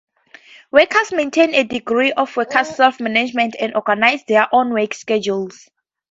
[0.71, 5.69] Workers maintain a degree of workers' self-management and organize their own work schedules.